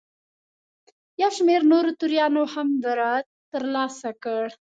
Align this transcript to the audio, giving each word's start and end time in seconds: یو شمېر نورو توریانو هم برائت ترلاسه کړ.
یو 1.21 1.29
شمېر 1.37 1.61
نورو 1.71 1.91
توریانو 1.99 2.43
هم 2.53 2.67
برائت 2.83 3.25
ترلاسه 3.51 4.09
کړ. 4.23 4.45